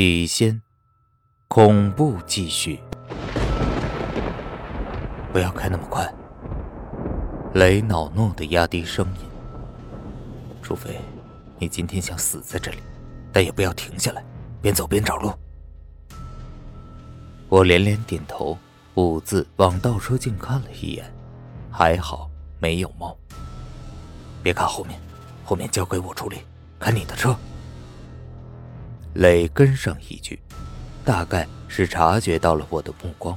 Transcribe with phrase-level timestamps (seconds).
[0.00, 0.62] 笔仙，
[1.48, 2.78] 恐怖继续。
[5.32, 6.08] 不要开那么快。
[7.54, 9.26] 雷恼怒的压低声音。
[10.62, 11.00] 除非
[11.58, 12.78] 你今天想死在这里，
[13.32, 14.24] 但也不要停下来，
[14.62, 15.32] 边走边找路。
[17.48, 18.56] 我连连点头，
[18.94, 21.12] 兀自往倒车镜看了一眼，
[21.72, 22.30] 还好
[22.60, 23.18] 没有猫。
[24.44, 24.96] 别看后面，
[25.44, 26.36] 后面交给我处理，
[26.78, 27.36] 看你的车。
[29.14, 30.38] 磊跟上一句，
[31.04, 33.36] 大概是察觉到了我的目光。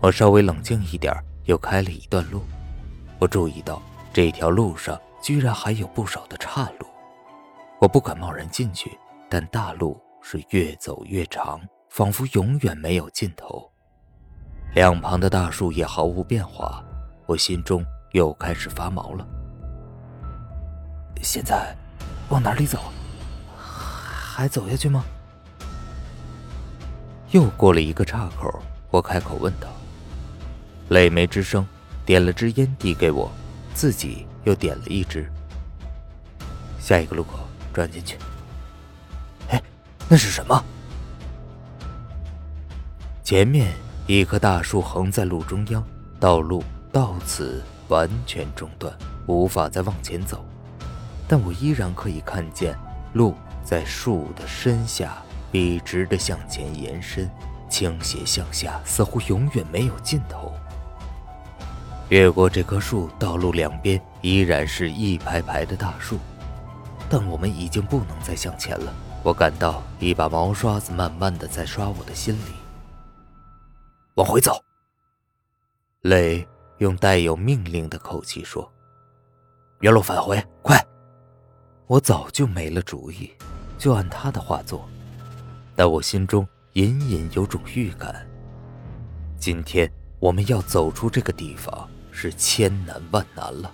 [0.00, 1.12] 我稍微冷静一点，
[1.44, 2.42] 又开了一段路。
[3.18, 3.82] 我注意到
[4.12, 6.86] 这条路上居然还有不少的岔路，
[7.80, 8.96] 我不敢贸然进去，
[9.28, 13.68] 但大路是越走越长，仿佛永远没有尽头。
[14.72, 16.84] 两旁的大树也毫无变化，
[17.26, 19.26] 我心中又开始发毛了。
[21.22, 21.76] 现在
[22.28, 22.78] 往哪里走？
[24.38, 25.04] 还走下去吗？
[27.32, 29.66] 又过了一个岔口，我开口问道。
[30.90, 31.66] 泪没吱声，
[32.06, 33.32] 点了支烟递给我，
[33.74, 35.28] 自己又点了一支。
[36.78, 37.40] 下一个路口
[37.72, 38.16] 转进去。
[39.48, 39.60] 哎，
[40.08, 40.64] 那是什么？
[43.24, 43.74] 前面
[44.06, 45.82] 一棵大树横在路中央，
[46.20, 50.44] 道路到此完全中断，无法再往前走。
[51.26, 52.78] 但我依然可以看见
[53.14, 53.34] 路
[53.68, 57.30] 在树的身下笔直的向前延伸，
[57.68, 60.54] 倾斜向下，似乎永远没有尽头。
[62.08, 66.16] 越过这棵树，道路两边依然是一排排的大树，
[67.10, 68.90] 但我们已经不能再向前了。
[69.22, 72.52] 我感到一把毛刷子慢慢的在刷我的心里。
[74.14, 74.58] 往回走。
[76.00, 78.72] 磊用带有命令的口气说
[79.80, 80.82] ：“原路返回，快！”
[81.86, 83.30] 我早就没了主意，
[83.78, 84.86] 就按他的话做，
[85.76, 88.26] 但我心中隐隐有种预感，
[89.38, 91.88] 今天我们要走出这个地方。
[92.20, 93.72] 是千难万难了。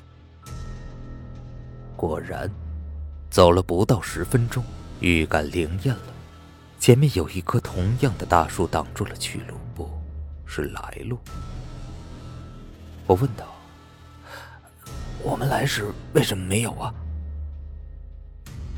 [1.97, 2.51] 果然，
[3.31, 4.63] 走了不到十分钟，
[5.01, 6.13] 预感灵验了。
[6.79, 9.89] 前面有一棵同样的大树挡住了去路，不
[10.45, 11.19] 是来路。
[13.07, 13.47] 我问道
[15.25, 16.95] ：“我们来时为什么没有啊？”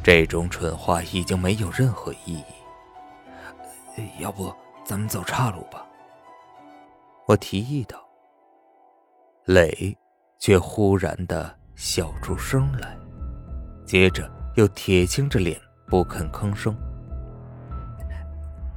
[0.06, 2.44] 这种蠢话已经没有任何意义。
[4.20, 5.84] 要不咱们走岔路吧？
[7.26, 7.98] 我提议道。
[9.46, 9.98] 磊
[10.38, 12.96] 却忽然的笑出声来，
[13.84, 16.72] 接着又铁青着脸不肯吭声。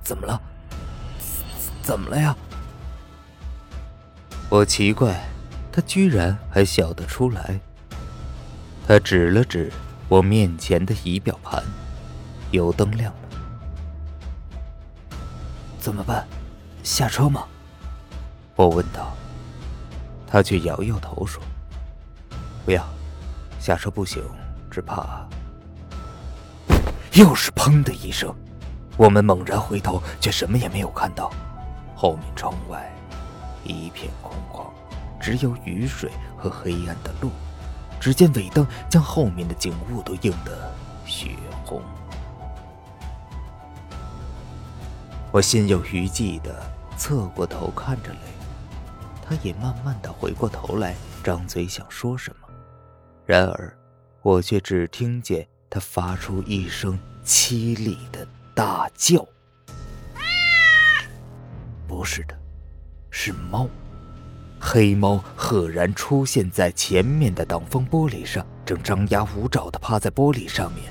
[0.01, 0.41] 怎么了？
[1.83, 2.35] 怎么了呀？
[4.49, 5.15] 我奇怪，
[5.71, 7.59] 他居然还笑得出来。
[8.87, 9.71] 他指了指
[10.09, 11.63] 我面前的仪表盘，
[12.49, 13.19] 油灯亮了。
[15.79, 16.27] 怎么办？
[16.81, 17.43] 下车吗？
[18.55, 19.15] 我问道。
[20.27, 21.41] 他却摇摇头说
[22.65, 22.83] ：“不要，
[23.59, 24.23] 下车不行，
[24.71, 25.27] 只怕……”
[27.13, 28.33] 又是砰的一声，
[28.97, 31.31] 我们猛然回头，却什么也没有看到。
[31.95, 32.91] 后面窗外
[33.63, 34.65] 一片空旷，
[35.19, 37.29] 只有雨水和黑暗的路。
[37.99, 40.73] 只见尾灯将后面的景物都映得
[41.05, 41.81] 血红。
[45.31, 46.63] 我心有余悸的
[46.97, 48.19] 侧过头看着雷。
[49.21, 52.47] 他也慢慢的回过头来，张嘴想说什么，
[53.27, 53.77] 然而，
[54.23, 59.23] 我却只听见他发出一声凄厉的大叫。
[61.87, 62.35] 不是的，
[63.11, 63.67] 是猫，
[64.59, 70.83] 黑猫赫然出现在前面的挡风玻璃上，正张牙舞爪的趴在玻璃上面。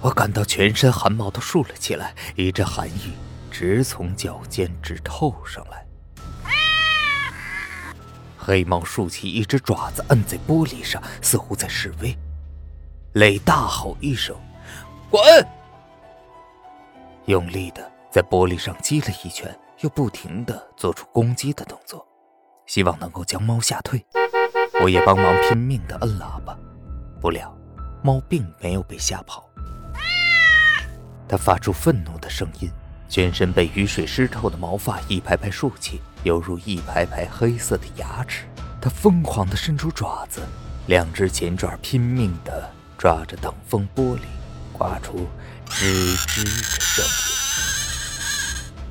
[0.00, 3.12] 我感到全身汗毛都竖了起来，一阵寒意
[3.50, 5.84] 直从脚尖直透上来。
[8.36, 12.16] 黑猫竖起一只爪子，摁在玻璃上，似乎在示威。
[13.14, 14.36] 雷大吼一声
[15.10, 15.20] ：“滚！”
[17.26, 22.06] 用力的在玻璃上击了一拳，又不停的做出攻击的动作，
[22.68, 24.06] 希望能够将猫吓退。
[24.80, 26.56] 我也帮忙拼命的摁喇叭，
[27.20, 27.52] 不料
[28.02, 29.48] 猫并没有被吓跑，
[31.26, 32.70] 它发出愤怒的声音。
[33.08, 38.44] 全身被雨水湿透的毛发一排排竖起，犹如一排排黑色的牙齿。
[38.82, 40.42] 它疯狂地伸出爪子，
[40.88, 44.20] 两只前爪拼命地抓着挡风玻璃，
[44.74, 45.26] 刮出
[45.70, 45.86] 吱
[46.16, 47.10] 吱的声音。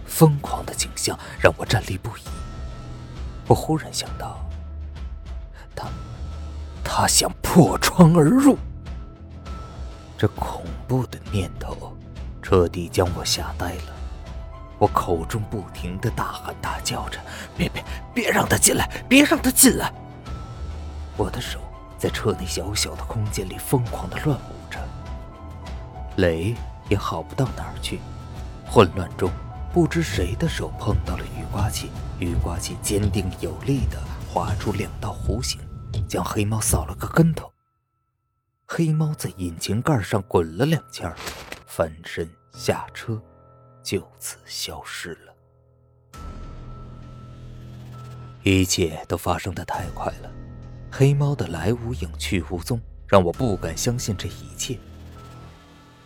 [0.08, 2.22] 疯狂的景象让我站立不已。
[3.48, 4.38] 我忽然想到，
[5.76, 5.88] 他，
[6.84, 8.58] 他想破窗而入。
[10.18, 11.94] 这恐怖的念头。
[12.40, 13.94] 彻底将我吓呆了。
[14.80, 17.20] 我口中不停的大喊大叫着
[17.58, 17.84] ：“别别
[18.14, 18.90] 别让他进来！
[19.10, 19.92] 别让他进来！”
[21.18, 21.60] 我的手
[21.98, 24.80] 在车内小小的空间里疯狂的乱舞着，
[26.16, 26.56] 雷
[26.88, 28.00] 也好不到哪儿去。
[28.66, 29.30] 混乱中，
[29.74, 35.60] 不知谁的手碰到了雨刮器，雨刮器坚定有力的划出两道弧形，
[36.08, 37.52] 将黑猫扫了个跟头。
[38.66, 41.14] 黑猫在引擎盖上滚了两圈，
[41.66, 43.22] 翻身下车。
[43.84, 46.22] 就此消失了。
[48.44, 50.30] 一切都发生的太快了，
[50.92, 54.78] 黑猫的来无影去无踪，让我不敢相信这一切。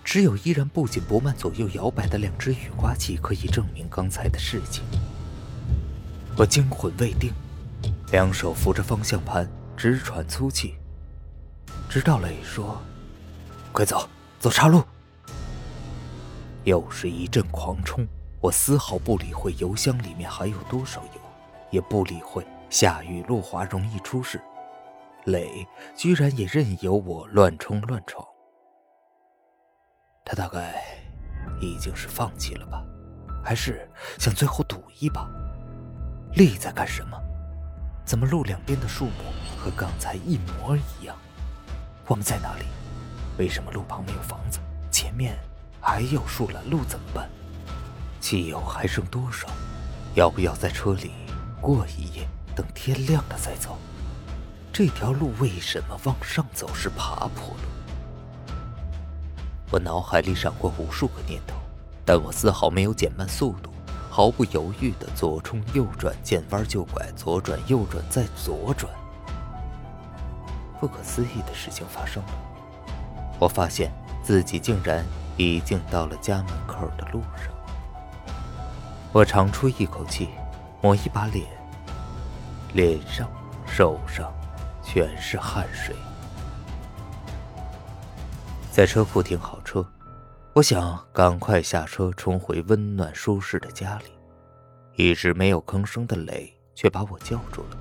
[0.03, 4.83] 只有依然不紧不慢、左右摇摆的两只雨刮器可以证明刚才的事情。
[6.37, 7.31] 我惊魂未定，
[8.11, 10.75] 两手扶着方向盘，直喘粗气，
[11.89, 12.81] 直到磊说
[13.71, 14.09] ：“快走，
[14.39, 14.83] 走岔路。”
[16.63, 18.07] 又是一阵狂冲，
[18.39, 21.21] 我丝毫不理会油箱里面还有多少油，
[21.69, 24.41] 也不理会下雨路滑容易出事。
[25.25, 28.25] 磊居然也任由我乱冲乱闯。
[30.31, 30.81] 他大概
[31.59, 32.81] 已经是放弃了吧，
[33.43, 33.85] 还是
[34.17, 35.29] 想最后赌一把？
[36.35, 37.21] 力在干什么？
[38.05, 39.25] 怎么路两边的树木
[39.59, 41.17] 和刚才一模一样？
[42.07, 42.63] 我们在哪里？
[43.37, 44.61] 为什么路旁没有房子？
[44.89, 45.37] 前面？
[45.81, 47.29] 还有树拦路怎么办？
[48.21, 49.49] 汽油还剩多少？
[50.15, 51.11] 要不要在车里
[51.59, 52.25] 过一夜，
[52.55, 53.77] 等天亮了再走？
[54.71, 57.80] 这条路为什么往上走是爬坡路？
[59.71, 61.55] 我脑海里闪过无数个念头，
[62.05, 63.71] 但我丝毫没有减慢速度，
[64.09, 68.91] 毫不犹豫的左冲右转，见弯就拐，左转右转再左转。
[70.79, 72.29] 不可思议的事情发生了，
[73.39, 73.91] 我发现
[74.21, 75.05] 自己竟然。
[75.37, 77.51] 已经到了家门口的路上，
[79.11, 80.29] 我长出一口气，
[80.81, 81.47] 抹一把脸，
[82.73, 83.27] 脸上、
[83.65, 84.31] 手上
[84.83, 85.95] 全是汗水。
[88.71, 89.85] 在车库停好车，
[90.53, 94.05] 我想赶快下车，冲回温暖舒适的家里。
[94.95, 97.77] 一直没有吭声的磊却把我叫住了：“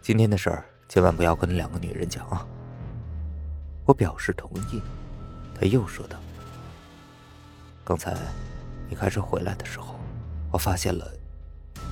[0.00, 2.46] 今天的事儿千万不要跟两个女人讲啊！”
[3.84, 4.80] 我表示同意。
[5.52, 6.16] 他又说道
[7.84, 8.16] ：“刚才
[8.88, 9.96] 你开车回来的时候，
[10.52, 11.10] 我发现了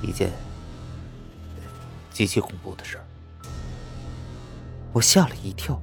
[0.01, 0.31] 一件
[2.13, 3.05] 极其恐怖的事儿。”
[4.95, 5.81] 我吓了一跳，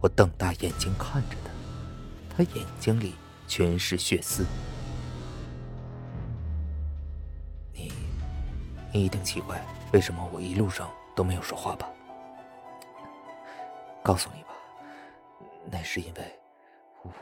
[0.00, 1.50] 我瞪大眼睛看着他，
[2.36, 3.14] 他眼睛里
[3.46, 4.46] 全是血丝。
[7.74, 7.92] 你，
[8.92, 9.62] 你一定奇怪
[9.92, 11.86] 为什么我一路上都没有说话吧？
[14.02, 14.48] 告诉你吧，
[15.70, 16.36] 那是因为……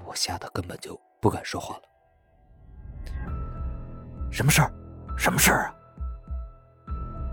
[0.04, 1.82] 我吓得根本就不敢说话了。
[4.30, 4.72] 什么事儿？
[5.16, 5.75] 什么事儿啊？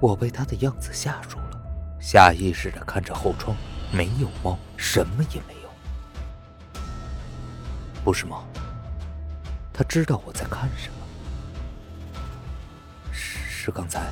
[0.02, 1.62] 我被他的样子吓住了，
[2.00, 3.56] 下意识的看着后窗，
[3.92, 5.70] 没有猫，什么也没有。
[8.04, 8.44] 不是猫。
[9.74, 10.96] 他知道我在看什么。
[13.12, 14.12] 是是刚才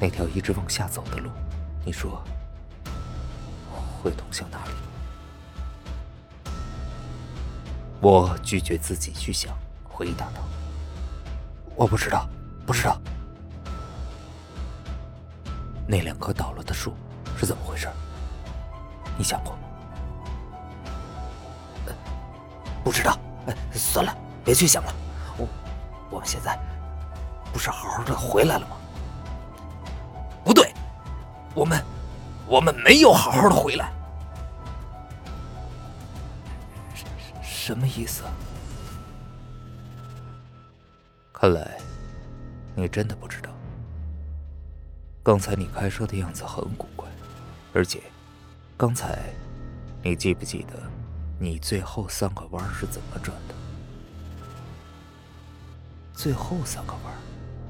[0.00, 1.30] 那条一直往下走的路。
[1.84, 2.22] 你说
[4.02, 4.72] 会通向哪里？
[8.00, 10.42] 我拒绝自己去想，回答道
[11.74, 12.28] ：“我不知道，
[12.66, 13.00] 不知道。
[15.88, 16.94] 那两棵倒了的树
[17.38, 17.88] 是怎么回事？
[19.16, 19.56] 你想过？
[22.84, 23.18] 不知道。
[23.72, 24.92] 算了，别去想了。
[25.36, 25.48] 我，
[26.10, 26.58] 我们现在
[27.52, 28.76] 不是好好的回来了吗？
[30.44, 30.72] 不对，
[31.54, 31.84] 我们，
[32.46, 33.92] 我们没有好好的回来。”
[37.42, 38.22] 什么意思？
[41.32, 41.78] 看来
[42.74, 43.50] 你真的不知道。
[45.22, 47.08] 刚才你开车的样子很古怪，
[47.74, 48.00] 而且
[48.78, 49.18] 刚才
[50.02, 50.74] 你记不记得
[51.40, 53.54] 你最后三个弯是怎么转的？
[56.12, 57.14] 最后三个弯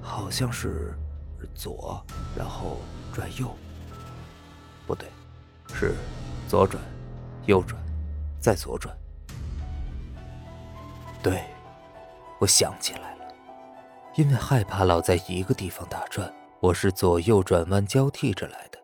[0.03, 0.99] 好像是
[1.55, 2.05] 左，
[2.37, 2.79] 然后
[3.13, 3.55] 转右。
[4.85, 5.09] 不对，
[5.73, 5.95] 是
[6.49, 6.83] 左转，
[7.45, 7.81] 右转，
[8.41, 8.93] 再左转。
[11.23, 11.45] 对，
[12.41, 13.35] 我想起来了，
[14.17, 18.76] 因为害怕老在一个地方打转，我是左右转弯交替着来的。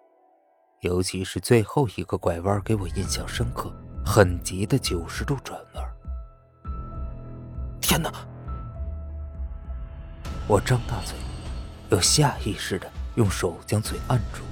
[0.83, 3.73] 尤其是最后一个拐弯，给我印象深刻，
[4.05, 5.93] 很急的九十度转弯。
[7.81, 8.13] 天哪！
[10.49, 11.15] 我张大嘴，
[11.91, 14.43] 又下意识的用手将嘴按住。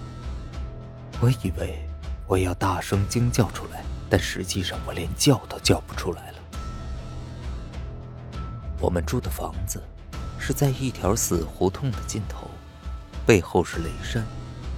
[1.21, 1.85] 我以为
[2.29, 6.39] 我要大声惊叫出来，但实际上我连叫都叫不出来了。
[8.81, 9.83] 我们住的房子
[10.39, 12.49] 是在一条死胡同的尽头，
[13.27, 14.25] 背后是雷山。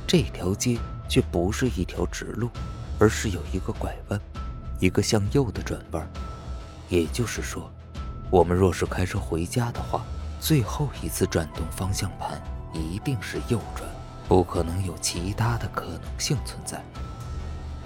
[0.07, 0.79] 这条街
[1.13, 2.49] 却不是一条直路，
[2.99, 4.19] 而是有一个拐弯，
[4.81, 6.11] 一个向右的转弯。
[6.89, 7.71] 也就是说，
[8.31, 10.07] 我们若是开车回家的话，
[10.41, 12.41] 最后一次转动方向盘
[12.73, 13.87] 一定是右转，
[14.27, 16.83] 不可能有其他的可能性存在。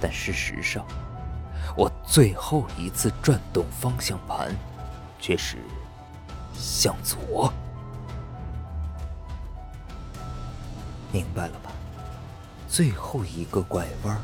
[0.01, 0.87] 但事实上，
[1.77, 4.55] 我最后一次转动方向盘，
[5.19, 5.57] 却是
[6.55, 7.53] 向左。
[11.11, 11.66] 明白了吧？
[12.77, 14.21] 最后一个拐弯，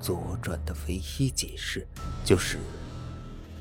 [0.00, 1.86] 左转的唯一解释
[2.24, 2.58] 就是，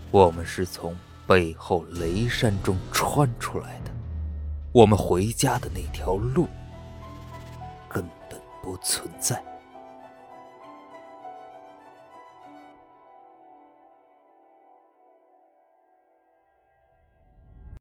[0.10, 3.92] 我们是从背后雷山中穿出来的，
[4.72, 6.48] 我们回家的那条路
[7.88, 9.40] 根本不存在。